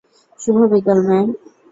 [0.39, 1.27] শুভ বিকাল, ম্যাম।